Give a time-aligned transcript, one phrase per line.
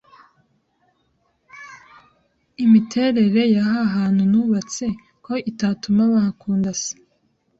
[2.65, 4.85] imiterere yahahantu nubatse
[5.25, 6.81] ko itatuma bahakundas